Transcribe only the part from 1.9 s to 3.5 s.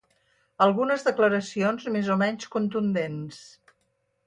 més o menys contundents.